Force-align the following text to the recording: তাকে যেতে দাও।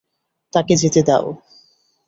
তাকে 0.53 0.73
যেতে 0.75 1.01
দাও। 1.03 1.25